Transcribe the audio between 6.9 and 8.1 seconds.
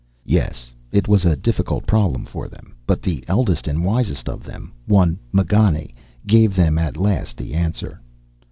last the answer.